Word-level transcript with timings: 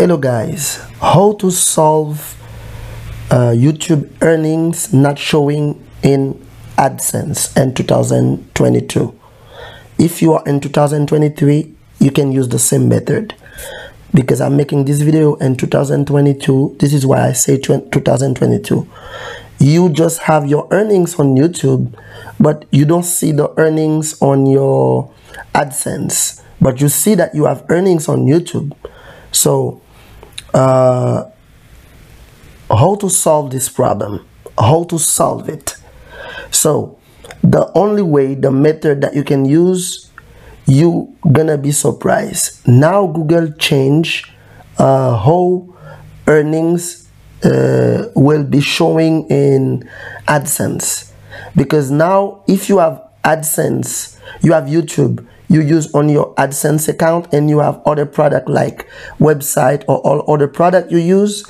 hello 0.00 0.16
guys. 0.16 0.76
How 1.02 1.34
to 1.34 1.50
solve 1.50 2.34
uh, 3.30 3.52
youtube 3.52 4.10
earnings 4.22 4.94
not 4.94 5.18
showing 5.18 5.86
in 6.02 6.42
adsense 6.78 7.54
in 7.54 7.74
2022 7.74 9.20
if 9.98 10.22
you 10.22 10.32
are 10.32 10.42
in 10.46 10.58
2023 10.58 11.74
you 11.98 12.10
can 12.10 12.32
use 12.32 12.48
the 12.48 12.58
same 12.58 12.88
method 12.88 13.34
because 14.14 14.40
i'm 14.40 14.56
making 14.56 14.86
this 14.86 15.02
video 15.02 15.34
in 15.34 15.54
2022 15.54 16.76
this 16.80 16.94
is 16.94 17.04
why 17.04 17.28
i 17.28 17.32
say 17.32 17.58
2022 17.58 18.88
you 19.58 19.90
just 19.90 20.20
have 20.20 20.46
your 20.46 20.66
earnings 20.70 21.18
on 21.18 21.36
youtube 21.36 21.94
but 22.40 22.64
you 22.70 22.86
don't 22.86 23.04
see 23.04 23.32
the 23.32 23.52
earnings 23.58 24.20
on 24.22 24.46
your 24.46 25.12
adsense 25.54 26.42
but 26.58 26.80
you 26.80 26.88
see 26.88 27.14
that 27.14 27.34
you 27.34 27.44
have 27.44 27.64
earnings 27.68 28.08
on 28.08 28.24
youtube. 28.24 28.74
So, 29.32 29.80
uh, 30.54 31.24
how 32.68 32.94
to 32.96 33.08
solve 33.10 33.50
this 33.50 33.68
problem? 33.68 34.26
How 34.58 34.84
to 34.84 34.98
solve 34.98 35.48
it? 35.48 35.76
So, 36.50 36.98
the 37.42 37.70
only 37.74 38.02
way, 38.02 38.34
the 38.34 38.50
method 38.50 39.00
that 39.00 39.14
you 39.14 39.24
can 39.24 39.44
use, 39.44 40.10
you 40.66 41.16
gonna 41.32 41.58
be 41.58 41.72
surprised. 41.72 42.66
Now 42.66 43.06
Google 43.06 43.52
change 43.52 44.32
uh, 44.78 45.16
how 45.16 45.74
earnings 46.26 47.08
uh, 47.42 48.08
will 48.14 48.44
be 48.44 48.60
showing 48.60 49.26
in 49.28 49.88
AdSense 50.28 51.12
because 51.56 51.90
now 51.90 52.42
if 52.46 52.68
you 52.68 52.78
have 52.78 53.02
AdSense, 53.24 54.18
you 54.42 54.52
have 54.52 54.64
YouTube, 54.64 55.26
you 55.50 55.60
use 55.60 55.92
on 55.94 56.08
your 56.08 56.32
AdSense 56.36 56.88
account 56.88 57.34
and 57.34 57.50
you 57.50 57.58
have 57.58 57.82
other 57.84 58.06
product 58.06 58.48
like 58.48 58.88
website 59.18 59.82
or 59.88 59.98
all 59.98 60.32
other 60.32 60.46
product 60.46 60.92
you 60.92 60.98
use, 60.98 61.44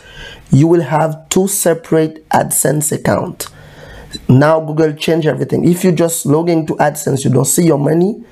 you 0.51 0.67
will 0.67 0.81
have 0.81 1.29
two 1.29 1.47
separate 1.47 2.27
AdSense 2.31 2.91
account. 2.91 3.49
Now 4.27 4.59
Google 4.59 4.95
change 4.95 5.27
everything. 5.27 5.69
If 5.69 5.85
you 5.85 5.93
just 5.93 6.25
log 6.25 6.49
into 6.49 6.75
AdSense, 6.77 7.25
you 7.25 7.31
don't 7.31 7.45
see 7.45 7.67
your 7.67 7.79
money 7.79 8.25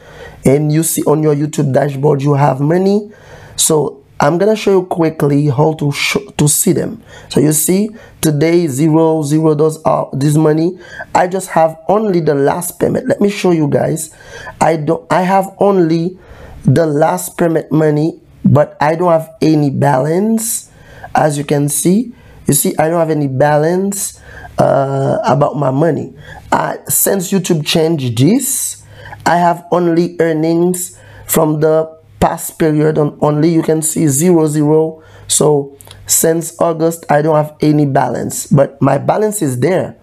and 0.44 0.72
you 0.72 0.82
see 0.82 1.02
on 1.02 1.22
your 1.22 1.34
YouTube 1.34 1.74
dashboard 1.74 2.22
you 2.22 2.32
have 2.32 2.60
money. 2.60 3.12
So 3.56 3.97
I'm 4.20 4.36
gonna 4.38 4.56
show 4.56 4.72
you 4.80 4.86
quickly 4.86 5.46
how 5.46 5.74
to 5.74 5.92
to 6.36 6.48
see 6.48 6.72
them. 6.72 7.02
So 7.28 7.40
you 7.40 7.52
see 7.52 7.90
today 8.20 8.66
zero 8.66 9.22
zero 9.22 9.54
does 9.54 9.80
uh, 9.84 10.06
this 10.12 10.36
money. 10.36 10.78
I 11.14 11.28
just 11.28 11.50
have 11.50 11.78
only 11.88 12.20
the 12.20 12.34
last 12.34 12.80
payment. 12.80 13.06
Let 13.06 13.20
me 13.20 13.30
show 13.30 13.52
you 13.52 13.68
guys. 13.68 14.14
I 14.60 14.76
don't. 14.76 15.06
I 15.12 15.22
have 15.22 15.54
only 15.58 16.18
the 16.64 16.86
last 16.86 17.38
payment 17.38 17.70
money, 17.70 18.20
but 18.44 18.76
I 18.80 18.96
don't 18.96 19.12
have 19.12 19.30
any 19.40 19.70
balance. 19.70 20.70
As 21.14 21.38
you 21.38 21.44
can 21.44 21.68
see, 21.68 22.12
you 22.46 22.54
see 22.54 22.74
I 22.76 22.88
don't 22.88 22.98
have 22.98 23.10
any 23.10 23.28
balance 23.28 24.20
uh, 24.58 25.18
about 25.24 25.56
my 25.56 25.70
money. 25.70 26.12
Uh, 26.50 26.76
since 26.88 27.30
YouTube 27.30 27.64
changed 27.64 28.18
this, 28.18 28.82
I 29.24 29.36
have 29.36 29.64
only 29.70 30.16
earnings 30.18 30.98
from 31.26 31.60
the 31.60 31.97
past 32.20 32.58
period 32.58 32.98
on 32.98 33.18
only 33.20 33.48
you 33.48 33.62
can 33.62 33.82
see 33.82 34.06
zero 34.08 34.46
zero. 34.46 35.02
So 35.26 35.76
since 36.06 36.58
august 36.58 37.04
i 37.10 37.20
don't 37.20 37.36
have 37.36 37.54
any 37.60 37.84
balance 37.84 38.46
but 38.46 38.80
my 38.80 38.98
balance 38.98 39.42
is 39.42 39.60
there. 39.60 39.96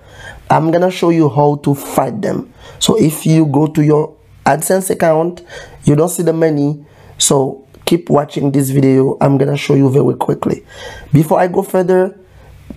I'm 0.50 0.72
gonna 0.72 0.92
show 0.92 1.10
you 1.10 1.30
how 1.30 1.56
to 1.64 1.74
fight 1.74 2.22
them. 2.22 2.54
So 2.80 2.98
if 3.02 3.26
you 3.26 3.46
go 3.46 3.68
to 3.68 3.84
your 3.84 4.16
adsense 4.46 4.90
account 4.90 5.44
you 5.84 5.96
don't 5.96 6.10
see 6.10 6.24
the 6.24 6.34
money 6.34 6.86
so 7.18 7.66
keep 7.86 8.10
watching 8.10 8.52
this 8.52 8.70
video. 8.70 9.18
I'm 9.22 9.38
gonna 9.38 9.58
show 9.58 9.76
you 9.76 9.90
very 9.90 10.16
quickly. 10.16 10.66
Before 11.14 11.40
i 11.40 11.48
go 11.48 11.62
further 11.62 12.18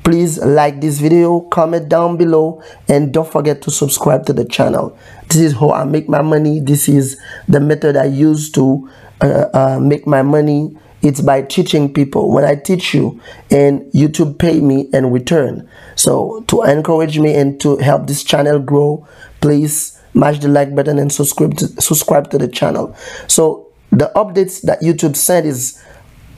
please 0.08 0.38
like 0.38 0.80
this 0.80 1.00
video 1.00 1.40
comment 1.50 1.86
down 1.86 2.16
below 2.16 2.62
and 2.88 3.12
don't 3.12 3.30
forget 3.30 3.60
to 3.60 3.70
subscribe 3.70 4.24
to 4.24 4.32
the 4.32 4.42
channel. 4.46 4.98
This 5.28 5.36
is 5.36 5.52
how 5.52 5.72
i 5.72 5.84
make 5.84 6.08
my 6.08 6.22
money. 6.22 6.60
This 6.60 6.88
is 6.88 7.20
the 7.46 7.60
method 7.60 7.94
i 7.94 8.06
use 8.06 8.50
to 8.52 8.88
uh, 9.20 9.44
uh, 9.52 9.78
make 9.78 10.06
my 10.06 10.22
money. 10.22 10.74
It's 11.02 11.20
by 11.20 11.42
teaching 11.42 11.92
people. 11.92 12.32
When 12.32 12.42
i 12.42 12.54
teach 12.54 12.94
you 12.94 13.20
and 13.50 13.82
youtube 13.92 14.38
pay 14.38 14.62
me 14.62 14.88
in 14.94 15.12
return. 15.12 15.68
So 15.94 16.42
to 16.48 16.62
encourage 16.62 17.18
me 17.18 17.34
and 17.34 17.60
to 17.60 17.76
help 17.76 18.06
this 18.06 18.24
channel 18.24 18.60
grow 18.60 19.06
please 19.42 20.00
mash 20.14 20.38
the 20.38 20.48
like 20.48 20.74
button 20.74 20.98
and 20.98 21.12
subscribe 21.12 21.54
to, 21.58 21.66
subscribe 21.82 22.30
to 22.30 22.38
the 22.38 22.48
channel. 22.48 22.96
So 23.26 23.68
the 23.90 24.10
updates 24.16 24.62
that 24.62 24.80
youtube 24.80 25.16
sent 25.16 25.44
is 25.44 25.82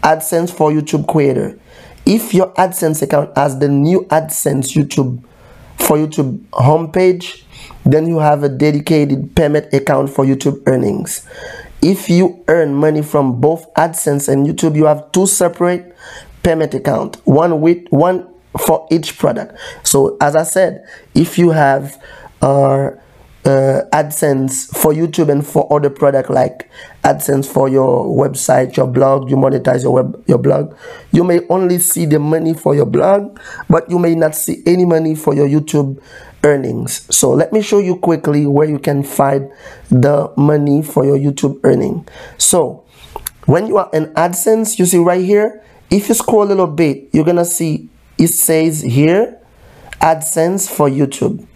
adsense 0.02 0.52
for 0.52 0.72
youtube 0.72 1.06
creator 1.06 1.58
if 2.10 2.34
your 2.34 2.52
adsense 2.54 3.00
account 3.02 3.30
has 3.36 3.58
the 3.58 3.68
new 3.68 4.00
adsense 4.10 4.74
youtube 4.76 5.22
for 5.78 5.96
youtube 5.96 6.38
homepage 6.50 7.44
then 7.84 8.06
you 8.06 8.18
have 8.18 8.42
a 8.42 8.48
dedicated 8.48 9.34
payment 9.34 9.72
account 9.72 10.10
for 10.10 10.24
youtube 10.24 10.60
earnings 10.66 11.26
if 11.82 12.10
you 12.10 12.42
earn 12.48 12.74
money 12.74 13.02
from 13.02 13.40
both 13.40 13.72
AdSense 13.74 14.28
and 14.28 14.46
YouTube, 14.46 14.76
you 14.76 14.84
have 14.84 15.10
two 15.12 15.26
separate 15.26 15.96
payment 16.42 16.74
account, 16.74 17.16
one 17.26 17.60
with 17.60 17.86
one 17.88 18.28
for 18.58 18.86
each 18.90 19.18
product. 19.18 19.58
So 19.82 20.16
as 20.20 20.36
I 20.36 20.42
said, 20.42 20.86
if 21.14 21.38
you 21.38 21.50
have 21.50 22.02
uh, 22.42 22.90
uh, 23.44 23.82
AdSense 23.92 24.68
for 24.76 24.92
YouTube 24.92 25.30
and 25.30 25.46
for 25.46 25.72
other 25.72 25.90
product 25.90 26.30
like 26.30 26.70
AdSense 27.04 27.46
for 27.46 27.68
your 27.68 28.04
website, 28.04 28.76
your 28.76 28.86
blog, 28.86 29.30
you 29.30 29.36
monetize 29.36 29.82
your 29.82 29.92
web, 29.92 30.22
your 30.26 30.38
blog. 30.38 30.76
You 31.12 31.24
may 31.24 31.40
only 31.48 31.78
see 31.78 32.04
the 32.04 32.18
money 32.18 32.54
for 32.54 32.74
your 32.74 32.86
blog, 32.86 33.38
but 33.68 33.90
you 33.90 33.98
may 33.98 34.14
not 34.14 34.34
see 34.34 34.62
any 34.66 34.84
money 34.84 35.14
for 35.14 35.34
your 35.34 35.48
YouTube 35.48 36.02
earnings. 36.44 37.06
So 37.14 37.30
let 37.30 37.52
me 37.52 37.62
show 37.62 37.78
you 37.78 37.96
quickly 37.96 38.46
where 38.46 38.68
you 38.68 38.78
can 38.78 39.02
find 39.02 39.50
the 39.88 40.32
money 40.36 40.82
for 40.82 41.04
your 41.04 41.16
YouTube 41.16 41.60
earning. 41.64 42.06
So 42.38 42.84
when 43.46 43.66
you 43.66 43.78
are 43.78 43.90
in 43.92 44.12
AdSense, 44.14 44.78
you 44.78 44.86
see 44.86 44.98
right 44.98 45.24
here, 45.24 45.64
if 45.90 46.08
you 46.08 46.14
scroll 46.14 46.44
a 46.44 46.48
little 46.48 46.66
bit, 46.66 47.08
you're 47.12 47.24
gonna 47.24 47.44
see 47.44 47.88
it 48.18 48.28
says 48.28 48.82
here 48.82 49.38
AdSense 50.00 50.70
for 50.70 50.88
YouTube. 50.88 51.46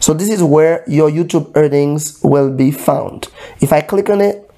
So 0.00 0.14
this 0.14 0.28
is 0.28 0.42
where 0.42 0.84
your 0.86 1.10
YouTube 1.10 1.52
earnings 1.56 2.20
will 2.22 2.52
be 2.52 2.70
found. 2.70 3.28
If 3.60 3.72
I 3.72 3.80
click 3.80 4.08
on 4.08 4.20
it, 4.20 4.48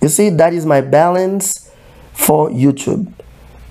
you 0.00 0.08
see 0.08 0.30
that 0.30 0.52
is 0.52 0.66
my 0.66 0.80
balance 0.80 1.70
for 2.12 2.50
YouTube. 2.50 3.12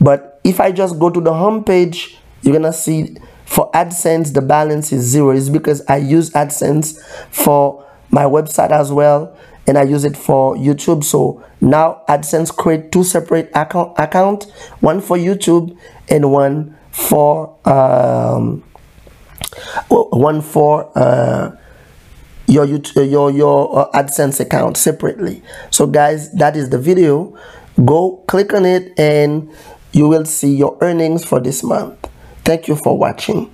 But 0.01 0.41
if 0.43 0.59
I 0.59 0.71
just 0.71 0.99
go 0.99 1.09
to 1.09 1.21
the 1.21 1.33
home 1.33 1.63
page, 1.63 2.17
you're 2.41 2.53
gonna 2.53 2.73
see 2.73 3.15
for 3.45 3.71
AdSense 3.71 4.33
the 4.33 4.41
balance 4.41 4.91
is 4.91 5.03
zero. 5.03 5.29
It's 5.31 5.49
because 5.49 5.81
I 5.87 5.97
use 5.97 6.31
AdSense 6.31 6.99
for 7.29 7.85
my 8.09 8.23
website 8.23 8.71
as 8.71 8.91
well 8.91 9.37
and 9.67 9.77
I 9.77 9.83
use 9.83 10.03
it 10.03 10.17
for 10.17 10.55
YouTube. 10.55 11.03
So 11.03 11.43
now 11.61 12.01
AdSense 12.09 12.55
create 12.55 12.91
two 12.91 13.03
separate 13.03 13.49
account 13.55 13.93
account, 13.97 14.45
one 14.81 15.01
for 15.01 15.17
YouTube 15.17 15.77
and 16.09 16.31
one 16.31 16.77
for 16.91 17.55
um, 17.67 18.63
one 19.89 20.41
for 20.41 20.91
uh, 20.97 21.55
your 22.47 22.65
YouTube, 22.65 23.09
your 23.09 23.31
your 23.31 23.79
uh, 23.79 23.91
AdSense 23.91 24.39
account 24.39 24.77
separately. 24.77 25.41
So 25.71 25.87
guys, 25.87 26.31
that 26.33 26.55
is 26.55 26.69
the 26.69 26.77
video. 26.77 27.37
Go 27.85 28.23
click 28.27 28.53
on 28.53 28.65
it 28.65 28.97
and 28.99 29.49
you 29.91 30.07
will 30.07 30.25
see 30.25 30.55
your 30.55 30.77
earnings 30.81 31.25
for 31.25 31.39
this 31.39 31.63
month. 31.63 32.09
Thank 32.43 32.67
you 32.67 32.75
for 32.75 32.97
watching. 32.97 33.53